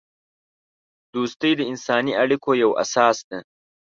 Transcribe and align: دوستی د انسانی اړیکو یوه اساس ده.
دوستی 1.13 1.51
د 1.57 1.61
انسانی 1.71 2.13
اړیکو 2.23 2.49
یوه 2.61 2.75
اساس 2.83 3.17
ده. 3.29 3.39